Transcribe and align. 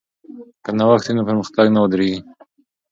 که 0.63 0.71
نوښت 0.77 1.05
وي 1.07 1.13
نو 1.15 1.21
پرمختګ 1.29 1.65
نه 1.73 1.79
ودریږي. 1.81 2.19